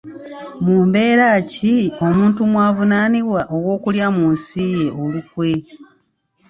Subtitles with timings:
[0.63, 5.51] Mu mbeera ki omuntu mw'avunaanibwa ogw'okulya mu nsi ye olukwe?